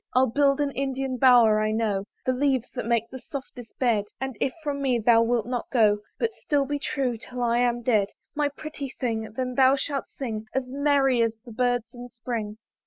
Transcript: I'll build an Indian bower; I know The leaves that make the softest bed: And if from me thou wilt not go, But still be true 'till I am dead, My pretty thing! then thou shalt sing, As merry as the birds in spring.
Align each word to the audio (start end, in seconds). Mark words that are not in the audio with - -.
I'll 0.15 0.25
build 0.31 0.59
an 0.59 0.71
Indian 0.71 1.17
bower; 1.17 1.61
I 1.61 1.69
know 1.71 2.05
The 2.25 2.33
leaves 2.33 2.71
that 2.71 2.87
make 2.87 3.07
the 3.11 3.19
softest 3.19 3.77
bed: 3.77 4.05
And 4.19 4.35
if 4.41 4.51
from 4.63 4.81
me 4.81 4.97
thou 4.97 5.21
wilt 5.21 5.45
not 5.45 5.69
go, 5.69 5.99
But 6.17 6.33
still 6.33 6.65
be 6.65 6.79
true 6.79 7.17
'till 7.17 7.43
I 7.43 7.59
am 7.59 7.83
dead, 7.83 8.07
My 8.33 8.49
pretty 8.49 8.95
thing! 8.99 9.31
then 9.33 9.53
thou 9.53 9.75
shalt 9.75 10.07
sing, 10.07 10.47
As 10.55 10.65
merry 10.67 11.21
as 11.21 11.33
the 11.45 11.51
birds 11.51 11.93
in 11.93 12.09
spring. 12.09 12.57